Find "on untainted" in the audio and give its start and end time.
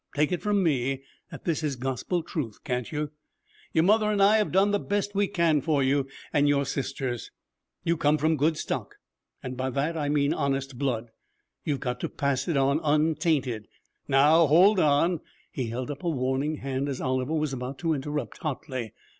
12.57-13.67